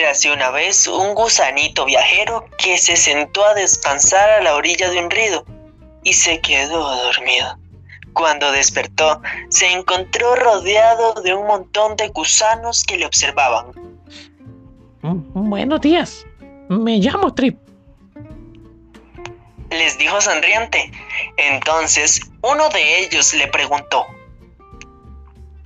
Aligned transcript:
Érase 0.00 0.32
una 0.32 0.50
vez 0.50 0.86
un 0.86 1.14
gusanito 1.14 1.84
viajero 1.84 2.46
que 2.56 2.78
se 2.78 2.96
sentó 2.96 3.44
a 3.44 3.52
descansar 3.52 4.30
a 4.30 4.40
la 4.40 4.54
orilla 4.54 4.88
de 4.88 4.98
un 4.98 5.10
río 5.10 5.44
y 6.02 6.14
se 6.14 6.40
quedó 6.40 6.96
dormido. 7.04 7.58
Cuando 8.14 8.50
despertó, 8.50 9.20
se 9.50 9.70
encontró 9.70 10.36
rodeado 10.36 11.20
de 11.20 11.34
un 11.34 11.46
montón 11.46 11.96
de 11.96 12.08
gusanos 12.08 12.82
que 12.82 12.96
le 12.96 13.04
observaban. 13.04 13.72
Mm, 15.02 15.50
buenos 15.50 15.82
días, 15.82 16.24
me 16.70 16.96
llamo 16.96 17.34
Trip. 17.34 17.58
Les 19.68 19.98
dijo 19.98 20.18
sonriente. 20.22 20.90
Entonces, 21.36 22.22
uno 22.40 22.70
de 22.70 23.00
ellos 23.00 23.34
le 23.34 23.48
preguntó. 23.48 24.06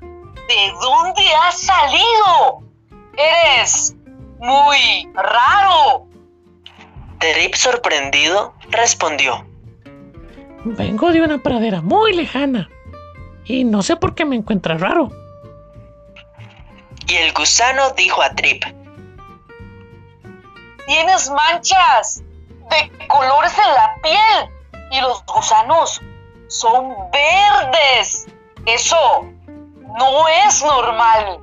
¿De 0.00 0.72
dónde 0.80 1.22
has 1.36 1.60
salido? 1.60 2.64
Eres 3.16 3.94
muy 4.38 5.10
raro. 5.14 6.06
Trip 7.18 7.54
sorprendido 7.54 8.54
respondió. 8.70 9.46
Vengo 10.64 11.10
de 11.10 11.22
una 11.22 11.38
pradera 11.38 11.80
muy 11.82 12.12
lejana 12.14 12.68
y 13.44 13.64
no 13.64 13.82
sé 13.82 13.96
por 13.96 14.14
qué 14.14 14.24
me 14.24 14.36
encuentra 14.36 14.76
raro. 14.78 15.10
Y 17.06 17.16
el 17.16 17.32
gusano 17.32 17.90
dijo 17.90 18.22
a 18.22 18.34
Trip. 18.34 18.64
Tienes 20.86 21.30
manchas 21.30 22.22
de 22.70 23.06
colores 23.08 23.52
en 23.58 23.74
la 23.74 23.94
piel 24.02 24.88
y 24.90 25.00
los 25.00 25.24
gusanos 25.26 26.00
son 26.48 26.94
verdes. 27.10 28.26
Eso 28.66 29.26
no 29.98 30.28
es 30.46 30.62
normal. 30.62 31.40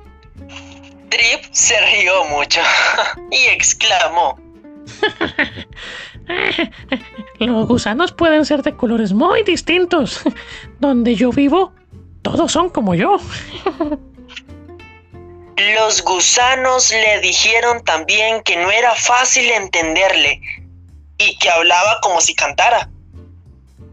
Trip 1.12 1.44
se 1.50 1.78
rió 1.78 2.24
mucho 2.24 2.62
y 3.30 3.44
exclamó. 3.48 4.40
Los 7.38 7.68
gusanos 7.68 8.12
pueden 8.12 8.46
ser 8.46 8.62
de 8.62 8.74
colores 8.74 9.12
muy 9.12 9.42
distintos. 9.42 10.22
Donde 10.80 11.14
yo 11.14 11.30
vivo, 11.30 11.74
todos 12.22 12.50
son 12.50 12.70
como 12.70 12.94
yo. 12.94 13.18
Los 15.76 16.02
gusanos 16.02 16.90
le 16.90 17.20
dijeron 17.20 17.84
también 17.84 18.42
que 18.42 18.56
no 18.56 18.70
era 18.70 18.94
fácil 18.94 19.50
entenderle 19.50 20.40
y 21.18 21.36
que 21.36 21.50
hablaba 21.50 22.00
como 22.00 22.22
si 22.22 22.34
cantara. 22.34 22.88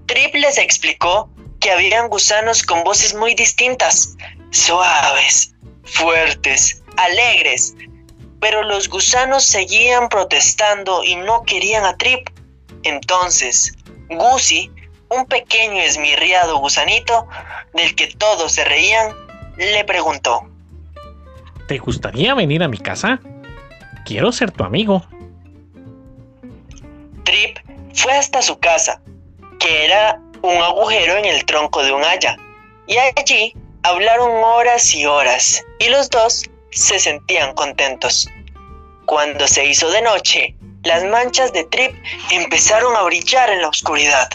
Trip 0.06 0.36
les 0.36 0.58
explicó 0.58 1.30
que 1.60 1.70
habían 1.70 2.08
gusanos 2.08 2.64
con 2.64 2.86
voces 2.86 3.14
muy 3.14 3.36
distintas, 3.36 4.16
suaves, 4.52 5.54
fuertes, 5.84 6.82
alegres, 7.00 7.76
pero 8.40 8.64
los 8.64 8.90
gusanos 8.90 9.44
seguían 9.44 10.10
protestando 10.10 11.04
y 11.04 11.16
no 11.16 11.44
querían 11.44 11.86
a 11.86 11.98
Trip. 11.98 12.30
Entonces, 12.84 13.74
Gusy, 14.10 14.72
un 15.10 15.26
pequeño 15.26 15.82
esmirriado 15.82 16.58
gusanito 16.60 17.28
del 17.74 17.96
que 17.96 18.08
todos 18.08 18.54
se 18.54 18.64
reían, 18.64 19.14
le 19.58 19.84
preguntó. 19.84 20.48
¿Te 21.68 21.78
gustaría 21.78 22.34
venir 22.34 22.64
a 22.64 22.68
mi 22.68 22.78
casa? 22.78 23.20
Quiero 24.06 24.32
ser 24.32 24.52
tu 24.52 24.64
amigo. 24.64 25.06
Trip 27.24 27.60
fue 27.94 28.14
hasta 28.14 28.42
su 28.42 28.58
casa, 28.60 29.02
que 29.60 29.86
era 29.86 30.20
un 30.42 30.58
agujero 30.64 31.18
en 31.18 31.26
el 31.26 31.46
tronco 31.46 31.84
de 31.84 31.92
un 31.92 32.04
haya, 32.04 32.38
y 32.88 32.98
allí 32.98 33.54
hablaron 33.84 34.32
horas 34.44 34.96
y 34.96 35.06
horas, 35.06 35.64
y 35.80 35.90
los 35.90 36.10
dos 36.10 36.50
se 36.72 37.00
sentían 37.00 37.54
contentos. 37.54 38.30
Cuando 39.06 39.48
se 39.48 39.66
hizo 39.66 39.90
de 39.90 40.02
noche, 40.02 40.56
las 40.84 41.04
manchas 41.06 41.52
de 41.52 41.64
Trip 41.66 41.94
empezaron 42.32 42.96
a 42.96 43.04
brillar 43.04 43.50
en 43.50 43.62
la 43.62 43.70
oscuridad. 43.70 44.30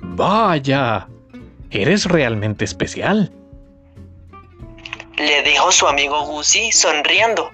Vaya, 0.00 1.08
eres 1.70 2.04
realmente 2.04 2.64
especial. 2.64 3.32
Le 5.16 5.42
dijo 5.42 5.72
su 5.72 5.86
amigo 5.86 6.24
Gusy 6.26 6.72
sonriendo. 6.72 7.50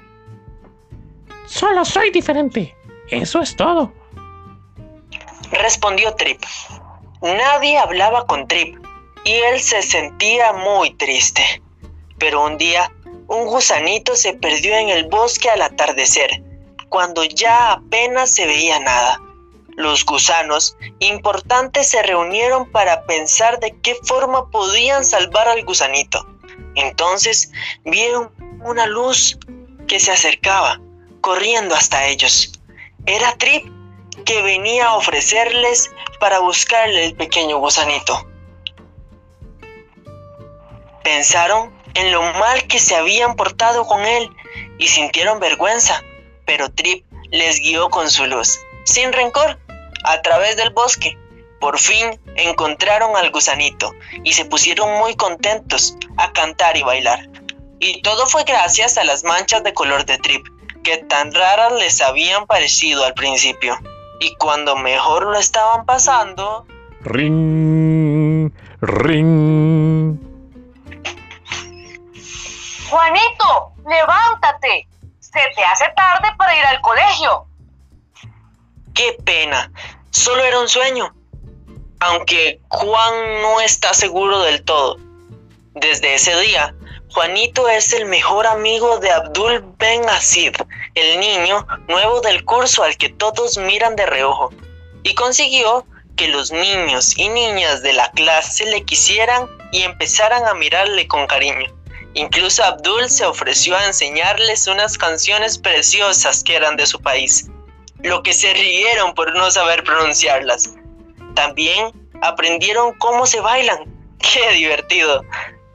Solo 1.46 1.84
soy 1.84 2.10
diferente. 2.10 2.74
Eso 3.08 3.40
es 3.40 3.54
todo. 3.54 3.92
Respondió 5.52 6.14
Trip. 6.14 6.42
Nadie 7.20 7.78
hablaba 7.78 8.26
con 8.26 8.48
Trip 8.48 8.76
y 9.24 9.32
él 9.32 9.60
se 9.60 9.82
sentía 9.82 10.52
muy 10.52 10.94
triste. 10.94 11.62
Pero 12.18 12.44
un 12.44 12.58
día, 12.58 12.90
un 13.28 13.46
gusanito 13.46 14.16
se 14.16 14.34
perdió 14.34 14.76
en 14.76 14.88
el 14.88 15.08
bosque 15.08 15.50
al 15.50 15.62
atardecer, 15.62 16.42
cuando 16.88 17.24
ya 17.24 17.72
apenas 17.72 18.30
se 18.30 18.46
veía 18.46 18.78
nada. 18.80 19.20
Los 19.76 20.04
gusanos 20.04 20.76
importantes 20.98 21.88
se 21.88 22.02
reunieron 22.02 22.70
para 22.70 23.04
pensar 23.04 23.58
de 23.58 23.74
qué 23.80 23.96
forma 24.04 24.50
podían 24.50 25.04
salvar 25.04 25.48
al 25.48 25.64
gusanito. 25.64 26.26
Entonces 26.74 27.50
vieron 27.84 28.30
una 28.64 28.86
luz 28.86 29.38
que 29.88 29.98
se 29.98 30.12
acercaba, 30.12 30.80
corriendo 31.20 31.74
hasta 31.74 32.06
ellos. 32.06 32.52
Era 33.06 33.34
Trip, 33.36 33.66
que 34.26 34.42
venía 34.42 34.86
a 34.86 34.96
ofrecerles 34.96 35.90
para 36.20 36.40
buscarle 36.40 37.06
el 37.06 37.16
pequeño 37.16 37.58
gusanito. 37.58 38.26
Pensaron 41.02 41.72
en 41.94 42.12
lo 42.12 42.22
mal 42.22 42.66
que 42.66 42.78
se 42.78 42.96
habían 42.96 43.36
portado 43.36 43.86
con 43.86 44.04
él 44.04 44.30
y 44.78 44.88
sintieron 44.88 45.40
vergüenza, 45.40 46.02
pero 46.46 46.70
Trip 46.70 47.04
les 47.30 47.60
guió 47.60 47.88
con 47.90 48.10
su 48.10 48.26
luz, 48.26 48.60
sin 48.84 49.12
rencor, 49.12 49.58
a 50.04 50.22
través 50.22 50.56
del 50.56 50.70
bosque. 50.70 51.18
Por 51.60 51.78
fin 51.78 52.20
encontraron 52.36 53.16
al 53.16 53.30
gusanito 53.30 53.92
y 54.24 54.32
se 54.32 54.44
pusieron 54.44 54.98
muy 54.98 55.14
contentos 55.14 55.96
a 56.16 56.32
cantar 56.32 56.76
y 56.76 56.82
bailar. 56.82 57.28
Y 57.78 58.02
todo 58.02 58.26
fue 58.26 58.44
gracias 58.44 58.98
a 58.98 59.04
las 59.04 59.24
manchas 59.24 59.62
de 59.62 59.74
color 59.74 60.04
de 60.04 60.18
Trip, 60.18 60.46
que 60.82 60.98
tan 60.98 61.32
raras 61.32 61.72
les 61.72 62.00
habían 62.00 62.46
parecido 62.46 63.04
al 63.04 63.14
principio. 63.14 63.78
Y 64.20 64.34
cuando 64.36 64.76
mejor 64.76 65.24
lo 65.24 65.38
estaban 65.38 65.84
pasando... 65.84 66.66
Ring, 67.00 68.52
ring. 68.80 70.21
Juanito, 72.92 73.72
levántate. 73.88 74.86
Se 75.18 75.40
te 75.56 75.64
hace 75.64 75.86
tarde 75.96 76.28
para 76.36 76.54
ir 76.54 76.64
al 76.66 76.80
colegio. 76.82 77.46
Qué 78.94 79.16
pena. 79.24 79.72
Solo 80.10 80.44
era 80.44 80.60
un 80.60 80.68
sueño. 80.68 81.14
Aunque 82.00 82.60
Juan 82.68 83.40
no 83.40 83.62
está 83.62 83.94
seguro 83.94 84.40
del 84.40 84.62
todo. 84.64 84.98
Desde 85.72 86.16
ese 86.16 86.38
día, 86.40 86.74
Juanito 87.14 87.66
es 87.66 87.94
el 87.94 88.04
mejor 88.04 88.46
amigo 88.46 88.98
de 88.98 89.10
Abdul 89.10 89.64
Ben 89.78 90.06
Asid, 90.10 90.54
el 90.94 91.18
niño 91.18 91.66
nuevo 91.88 92.20
del 92.20 92.44
curso 92.44 92.82
al 92.82 92.98
que 92.98 93.08
todos 93.08 93.56
miran 93.56 93.96
de 93.96 94.04
reojo, 94.04 94.50
y 95.02 95.14
consiguió 95.14 95.86
que 96.14 96.28
los 96.28 96.52
niños 96.52 97.16
y 97.16 97.30
niñas 97.30 97.82
de 97.82 97.94
la 97.94 98.10
clase 98.10 98.66
le 98.66 98.84
quisieran 98.84 99.48
y 99.72 99.80
empezaran 99.80 100.46
a 100.46 100.52
mirarle 100.52 101.08
con 101.08 101.26
cariño. 101.26 101.81
Incluso 102.14 102.62
Abdul 102.62 103.08
se 103.08 103.24
ofreció 103.24 103.76
a 103.76 103.86
enseñarles 103.86 104.66
unas 104.66 104.98
canciones 104.98 105.56
preciosas 105.56 106.44
que 106.44 106.56
eran 106.56 106.76
de 106.76 106.86
su 106.86 107.00
país, 107.00 107.48
lo 108.02 108.22
que 108.22 108.34
se 108.34 108.52
rieron 108.52 109.14
por 109.14 109.34
no 109.34 109.50
saber 109.50 109.82
pronunciarlas. 109.82 110.74
También 111.34 111.92
aprendieron 112.20 112.92
cómo 112.98 113.26
se 113.26 113.40
bailan. 113.40 113.84
¡Qué 114.18 114.52
divertido! 114.52 115.24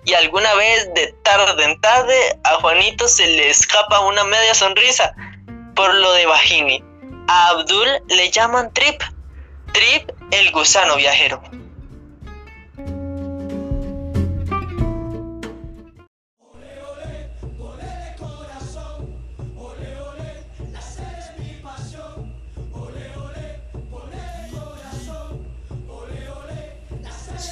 Y 0.06 0.14
alguna 0.14 0.54
vez 0.54 0.94
de 0.94 1.14
tarde 1.24 1.64
en 1.66 1.82
tarde 1.82 2.16
a 2.44 2.56
Juanito 2.62 3.08
se 3.08 3.28
le 3.28 3.50
escapa 3.50 4.00
una 4.02 4.24
media 4.24 4.54
sonrisa 4.54 5.14
por 5.76 5.94
lo 5.94 6.14
de 6.14 6.26
Bajini. 6.26 6.84
A 7.28 7.50
Abdul 7.50 7.88
le 8.08 8.30
llaman 8.32 8.72
Trip. 8.74 9.02
Trip 9.74 10.10
el 10.32 10.52
gusano 10.52 10.96
viajero. 10.96 11.42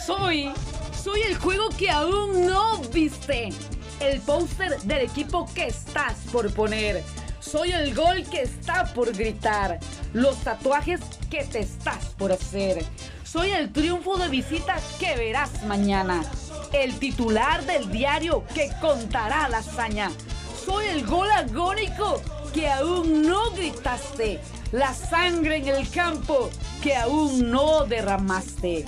Soy, 0.05 0.51
soy 1.03 1.21
el 1.23 1.35
juego 1.35 1.69
que 1.69 1.89
aún 1.89 2.45
no 2.45 2.77
viste. 2.93 3.49
El 3.99 4.21
póster 4.21 4.79
del 4.81 5.01
equipo 5.01 5.49
que 5.55 5.65
estás 5.65 6.13
por 6.31 6.53
poner. 6.53 7.03
Soy 7.39 7.71
el 7.71 7.95
gol 7.95 8.23
que 8.29 8.43
está 8.43 8.85
por 8.93 9.11
gritar. 9.15 9.79
Los 10.13 10.37
tatuajes 10.43 11.01
que 11.31 11.43
te 11.45 11.61
estás 11.61 12.05
por 12.19 12.31
hacer. 12.31 12.85
Soy 13.23 13.49
el 13.49 13.71
triunfo 13.73 14.17
de 14.17 14.29
visita 14.29 14.77
que 14.99 15.15
verás 15.15 15.63
mañana. 15.63 16.23
El 16.71 16.99
titular 16.99 17.65
del 17.65 17.91
diario 17.91 18.43
que 18.53 18.69
contará 18.79 19.49
la 19.49 19.57
hazaña. 19.57 20.11
Soy 20.65 20.85
el 20.85 21.03
gol 21.07 21.31
agónico 21.31 22.21
que 22.53 22.69
aún 22.69 23.23
no 23.23 23.51
gritaste, 23.51 24.39
la 24.71 24.93
sangre 24.93 25.57
en 25.57 25.67
el 25.67 25.89
campo 25.89 26.49
que 26.81 26.95
aún 26.95 27.51
no 27.51 27.85
derramaste. 27.85 28.85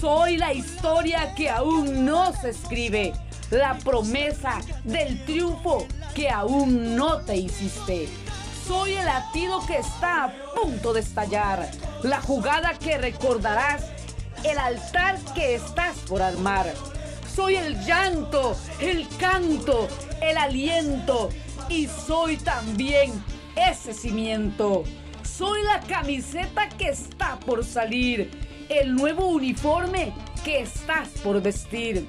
Soy 0.00 0.36
la 0.36 0.52
historia 0.52 1.34
que 1.34 1.48
aún 1.48 2.04
no 2.04 2.30
se 2.34 2.50
escribe, 2.50 3.14
la 3.50 3.78
promesa 3.78 4.60
del 4.84 5.24
triunfo 5.24 5.86
que 6.14 6.28
aún 6.28 6.94
no 6.94 7.22
te 7.22 7.36
hiciste. 7.36 8.06
Soy 8.66 8.92
el 8.92 9.06
latido 9.06 9.64
que 9.66 9.78
está 9.78 10.24
a 10.24 10.32
punto 10.54 10.92
de 10.92 11.00
estallar, 11.00 11.70
la 12.02 12.20
jugada 12.20 12.74
que 12.78 12.98
recordarás, 12.98 13.86
el 14.44 14.58
altar 14.58 15.18
que 15.34 15.54
estás 15.54 15.96
por 16.00 16.20
armar. 16.20 16.74
Soy 17.34 17.56
el 17.56 17.82
llanto, 17.86 18.54
el 18.80 19.08
canto, 19.16 19.88
el 20.20 20.36
aliento 20.36 21.30
y 21.70 21.86
soy 21.86 22.36
también 22.36 23.12
ese 23.54 23.94
cimiento. 23.94 24.84
Soy 25.22 25.62
la 25.62 25.80
camiseta 25.80 26.68
que 26.68 26.90
está 26.90 27.38
por 27.40 27.64
salir, 27.64 28.45
el 28.68 28.94
nuevo 28.94 29.26
uniforme 29.26 30.12
que 30.44 30.60
estás 30.60 31.08
por 31.22 31.40
vestir, 31.40 32.06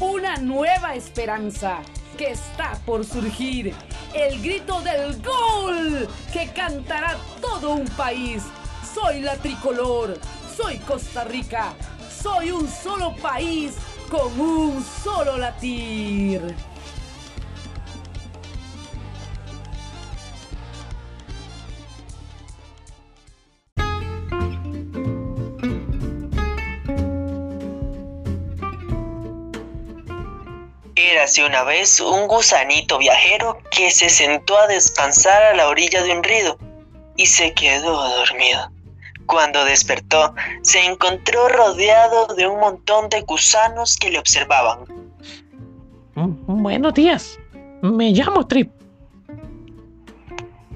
una 0.00 0.36
nueva 0.36 0.94
esperanza 0.94 1.78
que 2.16 2.30
está 2.30 2.78
por 2.86 3.04
surgir, 3.04 3.74
el 4.14 4.40
grito 4.42 4.80
del 4.82 5.20
gol 5.22 6.08
que 6.32 6.48
cantará 6.48 7.16
todo 7.40 7.74
un 7.74 7.88
país. 7.90 8.42
Soy 8.94 9.20
la 9.20 9.36
tricolor, 9.36 10.18
soy 10.56 10.78
Costa 10.78 11.24
Rica, 11.24 11.74
soy 12.22 12.50
un 12.50 12.68
solo 12.68 13.14
país 13.16 13.76
con 14.10 14.38
un 14.40 14.84
solo 15.02 15.38
latir. 15.38 16.54
Érase 31.20 31.44
una 31.44 31.64
vez 31.64 32.00
un 32.00 32.28
gusanito 32.28 32.96
viajero 32.96 33.58
que 33.70 33.90
se 33.90 34.08
sentó 34.08 34.56
a 34.56 34.66
descansar 34.66 35.42
a 35.42 35.54
la 35.54 35.68
orilla 35.68 36.02
de 36.02 36.12
un 36.12 36.22
río 36.24 36.56
y 37.14 37.26
se 37.26 37.52
quedó 37.52 38.08
dormido. 38.16 38.70
Cuando 39.26 39.62
despertó, 39.66 40.34
se 40.62 40.82
encontró 40.82 41.46
rodeado 41.50 42.34
de 42.36 42.46
un 42.46 42.58
montón 42.58 43.10
de 43.10 43.20
gusanos 43.20 43.98
que 43.98 44.08
le 44.08 44.18
observaban. 44.18 44.86
Mm, 46.14 46.62
Buenos 46.62 46.94
días. 46.94 47.38
Me 47.82 48.12
llamo 48.12 48.46
Trip. 48.46 48.72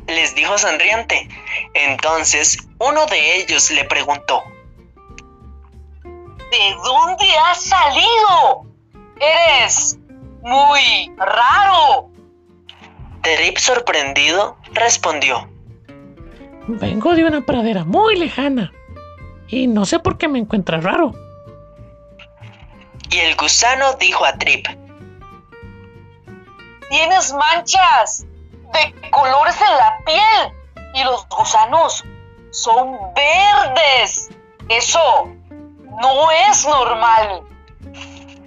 Les 0.09 0.35
dijo 0.35 0.59
sonriente. 0.59 1.27
Entonces, 1.73 2.59
uno 2.81 3.07
de 3.07 3.37
ellos 3.37 3.71
le 3.71 3.85
preguntó. 3.85 4.43
¿De 6.03 6.75
dónde 6.85 7.31
has 7.47 7.63
salido? 7.65 8.67
Eres 9.19 9.99
muy 10.45 11.13
raro. 11.17 12.11
Trip, 13.23 13.57
sorprendido, 13.57 14.57
respondió. 14.73 15.49
Vengo 16.69 17.15
de 17.15 17.25
una 17.25 17.41
pradera 17.41 17.85
muy 17.85 18.17
lejana. 18.17 18.73
Y 19.49 19.67
no 19.67 19.85
sé 19.87 19.99
por 19.99 20.19
qué 20.19 20.29
me 20.29 20.39
encuentras 20.39 20.85
raro. 20.85 21.13
Y 23.11 23.19
el 23.19 23.37
gusano 23.37 23.95
dijo 23.95 24.25
a 24.25 24.35
Trip. 24.35 24.67
Tienes 26.91 27.33
manchas 27.33 28.27
de 28.73 29.11
colores 29.11 29.57
en 29.61 29.77
la 29.77 29.99
piel 30.05 30.53
y 30.95 31.05
los 31.05 31.27
gusanos 31.29 32.05
son 32.51 32.97
verdes. 33.15 34.31
Eso 34.69 35.29
no 36.03 36.31
es 36.49 36.67
normal. 36.67 37.43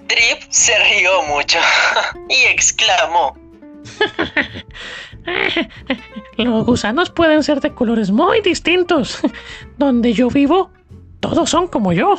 Trip 0.07 0.41
se 0.49 0.77
rió 0.77 1.21
mucho 1.23 1.59
y 2.29 2.43
exclamó. 2.45 3.37
Los 6.37 6.65
gusanos 6.65 7.09
pueden 7.09 7.43
ser 7.43 7.59
de 7.59 7.73
colores 7.73 8.11
muy 8.11 8.41
distintos. 8.41 9.19
Donde 9.77 10.13
yo 10.13 10.29
vivo, 10.29 10.71
todos 11.19 11.49
son 11.49 11.67
como 11.67 11.93
yo. 11.93 12.15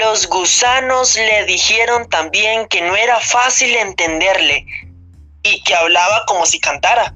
Los 0.00 0.28
gusanos 0.28 1.16
le 1.16 1.44
dijeron 1.46 2.08
también 2.08 2.66
que 2.68 2.80
no 2.80 2.96
era 2.96 3.18
fácil 3.20 3.74
entenderle 3.76 4.66
y 5.42 5.62
que 5.62 5.74
hablaba 5.74 6.24
como 6.26 6.46
si 6.46 6.58
cantara. 6.58 7.14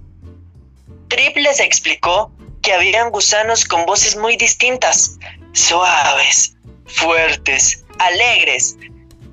Trip 1.09 1.37
les 1.37 1.61
explicó 1.61 2.31
que 2.61 2.75
habían 2.75 3.11
gusanos 3.11 3.65
con 3.65 3.87
voces 3.87 4.17
muy 4.17 4.37
distintas, 4.37 5.19
suaves, 5.53 6.57
fuertes, 6.85 7.87
alegres, 7.99 8.77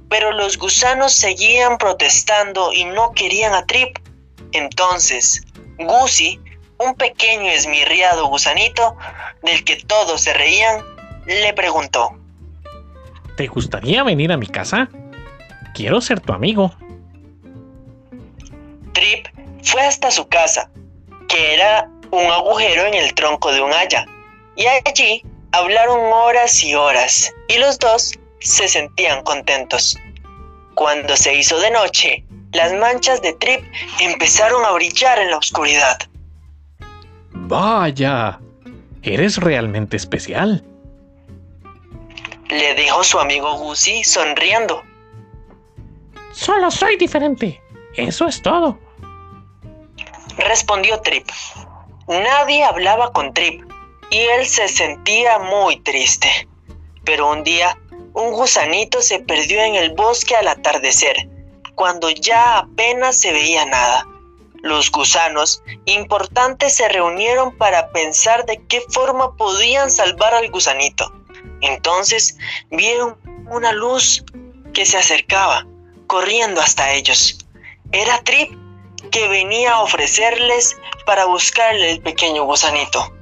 pero 0.09 0.31
los 0.31 0.57
gusanos 0.57 1.13
seguían 1.13 1.77
protestando 1.77 2.71
y 2.73 2.85
no 2.85 3.11
querían 3.11 3.53
a 3.53 3.65
Trip. 3.65 3.97
Entonces, 4.51 5.43
Gusy, 5.77 6.39
un 6.77 6.95
pequeño 6.95 7.49
esmirriado 7.49 8.27
gusanito 8.27 8.95
del 9.43 9.63
que 9.63 9.77
todos 9.77 10.21
se 10.21 10.33
reían, 10.33 10.83
le 11.25 11.53
preguntó. 11.53 12.17
¿Te 13.37 13.47
gustaría 13.47 14.03
venir 14.03 14.31
a 14.31 14.37
mi 14.37 14.47
casa? 14.47 14.89
Quiero 15.73 15.99
ser 15.99 16.21
tu 16.21 16.33
amigo. 16.33 16.73
Trip 18.93 19.27
fue 19.63 19.81
hasta 19.81 20.11
su 20.11 20.27
casa, 20.27 20.69
que 21.27 21.53
era 21.53 21.89
un 22.11 22.31
agujero 22.31 22.85
en 22.85 22.93
el 22.93 23.13
tronco 23.13 23.51
de 23.51 23.61
un 23.61 23.73
haya, 23.73 24.05
y 24.55 24.65
allí 24.67 25.23
hablaron 25.51 25.99
horas 26.13 26.63
y 26.63 26.75
horas, 26.75 27.33
y 27.49 27.57
los 27.57 27.77
dos 27.79 28.13
se 28.39 28.67
sentían 28.67 29.23
contentos. 29.23 29.97
Cuando 30.75 31.15
se 31.15 31.33
hizo 31.33 31.59
de 31.59 31.71
noche, 31.71 32.23
las 32.51 32.73
manchas 32.73 33.21
de 33.21 33.33
Trip 33.33 33.61
empezaron 33.99 34.63
a 34.65 34.71
brillar 34.71 35.19
en 35.19 35.31
la 35.31 35.37
oscuridad. 35.37 35.97
Vaya, 37.31 38.39
eres 39.03 39.37
realmente 39.37 39.97
especial. 39.97 40.63
Le 42.49 42.75
dijo 42.75 43.03
su 43.03 43.19
amigo 43.19 43.57
Gusy 43.57 44.03
sonriendo. 44.03 44.83
Solo 46.31 46.69
soy 46.71 46.97
diferente. 46.97 47.61
Eso 47.95 48.27
es 48.27 48.41
todo. 48.41 48.77
Respondió 50.37 50.99
Trip. 51.01 51.27
Nadie 52.07 52.63
hablaba 52.63 53.11
con 53.11 53.33
Trip 53.33 53.63
y 54.11 54.17
él 54.17 54.45
se 54.45 54.67
sentía 54.67 55.39
muy 55.39 55.77
triste. 55.81 56.47
Pero 57.05 57.29
un 57.29 57.43
día, 57.43 57.77
un 58.13 58.31
gusanito 58.31 59.01
se 59.01 59.19
perdió 59.19 59.61
en 59.61 59.75
el 59.75 59.93
bosque 59.93 60.35
al 60.35 60.47
atardecer, 60.47 61.29
cuando 61.75 62.09
ya 62.09 62.57
apenas 62.59 63.15
se 63.17 63.31
veía 63.31 63.65
nada. 63.65 64.07
Los 64.61 64.89
gusanos 64.91 65.61
importantes 65.85 66.75
se 66.75 66.89
reunieron 66.89 67.55
para 67.55 67.91
pensar 67.91 68.45
de 68.45 68.63
qué 68.67 68.81
forma 68.89 69.35
podían 69.35 69.91
salvar 69.91 70.33
al 70.33 70.49
gusanito. 70.49 71.13
Entonces 71.61 72.37
vieron 72.71 73.17
una 73.47 73.71
luz 73.71 74.23
que 74.73 74.85
se 74.85 74.97
acercaba, 74.97 75.67
corriendo 76.07 76.61
hasta 76.61 76.93
ellos. 76.93 77.37
Era 77.91 78.23
Trip 78.23 78.51
que 79.11 79.27
venía 79.27 79.73
a 79.73 79.81
ofrecerles 79.81 80.75
para 81.05 81.25
buscarle 81.25 81.91
el 81.91 82.01
pequeño 82.01 82.43
gusanito. 82.45 83.13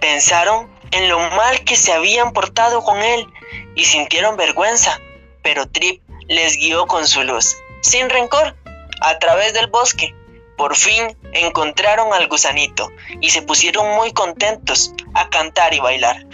Pensaron 0.00 0.70
en 0.90 1.08
lo 1.08 1.18
mal 1.18 1.64
que 1.64 1.76
se 1.76 1.92
habían 1.92 2.32
portado 2.32 2.82
con 2.82 2.98
él 3.02 3.26
y 3.74 3.84
sintieron 3.84 4.36
vergüenza, 4.36 5.00
pero 5.42 5.68
Trip 5.68 6.02
les 6.28 6.56
guió 6.56 6.86
con 6.86 7.06
su 7.06 7.22
luz, 7.22 7.56
sin 7.80 8.10
rencor, 8.10 8.56
a 9.00 9.18
través 9.18 9.52
del 9.54 9.68
bosque. 9.68 10.14
Por 10.56 10.74
fin 10.74 11.16
encontraron 11.32 12.14
al 12.14 12.28
gusanito 12.28 12.90
y 13.20 13.30
se 13.30 13.42
pusieron 13.42 13.94
muy 13.94 14.12
contentos 14.12 14.92
a 15.14 15.28
cantar 15.28 15.74
y 15.74 15.80
bailar. 15.80 16.26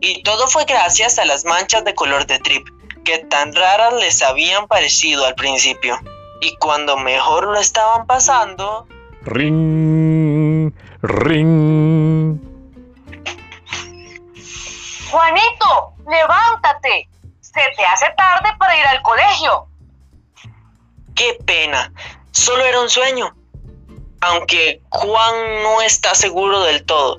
Y 0.00 0.22
todo 0.22 0.48
fue 0.48 0.64
gracias 0.64 1.18
a 1.18 1.24
las 1.24 1.44
manchas 1.44 1.84
de 1.84 1.94
color 1.94 2.26
de 2.26 2.38
Trip, 2.38 2.66
que 3.04 3.18
tan 3.18 3.54
raras 3.54 3.94
les 3.94 4.22
habían 4.22 4.66
parecido 4.66 5.26
al 5.26 5.34
principio. 5.34 5.98
Y 6.40 6.56
cuando 6.56 6.96
mejor 6.96 7.44
lo 7.44 7.58
estaban 7.58 8.06
pasando... 8.06 8.86
Ring, 9.22 10.72
ring. 11.02 12.49
Juanito, 15.10 15.94
levántate. 16.08 17.08
Se 17.40 17.60
te 17.76 17.84
hace 17.84 18.06
tarde 18.16 18.50
para 18.58 18.78
ir 18.78 18.86
al 18.86 19.02
colegio. 19.02 19.66
Qué 21.14 21.36
pena. 21.44 21.92
Solo 22.30 22.64
era 22.64 22.80
un 22.80 22.88
sueño. 22.88 23.34
Aunque 24.20 24.82
Juan 24.90 25.62
no 25.62 25.82
está 25.82 26.14
seguro 26.14 26.62
del 26.62 26.84
todo. 26.84 27.18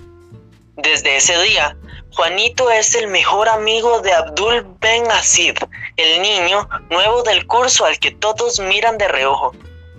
Desde 0.77 1.17
ese 1.17 1.39
día, 1.41 1.75
Juanito 2.15 2.69
es 2.71 2.95
el 2.95 3.07
mejor 3.07 3.49
amigo 3.49 4.01
de 4.01 4.13
Abdul 4.13 4.65
Ben 4.79 5.09
Asid, 5.11 5.57
el 5.97 6.21
niño 6.21 6.67
nuevo 6.89 7.23
del 7.23 7.45
curso 7.47 7.85
al 7.85 7.99
que 7.99 8.11
todos 8.11 8.59
miran 8.59 8.97
de 8.97 9.07
reojo. 9.07 9.53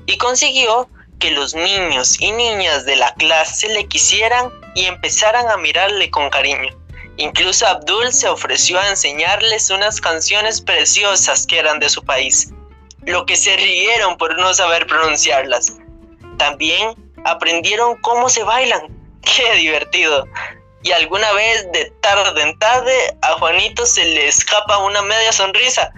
y 0.05 0.19
consiguió 0.19 0.89
que 1.21 1.31
los 1.31 1.55
niños 1.55 2.21
y 2.21 2.33
niñas 2.33 2.85
de 2.85 2.97
la 2.97 3.15
clase 3.15 3.69
le 3.69 3.87
quisieran 3.87 4.51
y 4.75 4.87
empezaran 4.87 5.49
a 5.49 5.57
mirarle 5.57 6.11
con 6.11 6.29
cariño. 6.29 6.82
Incluso 7.19 7.67
Abdul 7.67 8.13
se 8.13 8.29
ofreció 8.29 8.81
a 8.81 8.89
enseñarles 8.89 9.71
unas 9.71 10.01
canciones 10.01 10.61
preciosas 10.61 11.47
que 11.47 11.59
eran 11.59 11.79
de 11.79 11.91
su 11.91 12.03
país, 12.03 12.51
lo 13.05 13.27
que 13.27 13.37
se 13.37 13.57
rieron 13.57 14.17
por 14.17 14.39
no 14.39 14.55
saber 14.55 14.87
pronunciarlas. 14.87 15.77
También 16.39 16.95
aprendieron 17.25 17.97
cómo 18.01 18.29
se 18.29 18.43
bailan. 18.43 18.89
¡Qué 19.23 19.55
divertido! 19.57 20.27
Y 20.83 20.91
alguna 20.91 21.31
vez 21.33 21.71
de 21.73 21.93
tarde 22.01 22.43
en 22.43 22.59
tarde 22.59 23.17
a 23.23 23.35
Juanito 23.35 23.87
se 23.87 24.05
le 24.05 24.27
escapa 24.27 24.79
una 24.79 25.03
media 25.03 25.33
sonrisa 25.33 25.93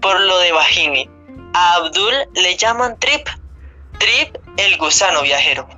por 0.00 0.20
lo 0.20 0.38
de 0.38 0.52
Bajini. 0.52 1.10
A 1.54 1.74
Abdul 1.76 2.14
le 2.34 2.56
llaman 2.56 2.98
Trip. 3.00 3.26
Trip 3.98 4.36
el 4.56 4.76
gusano 4.78 5.22
viajero. 5.22 5.68